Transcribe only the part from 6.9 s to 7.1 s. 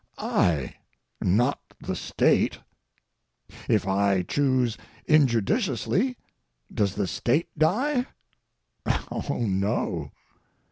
the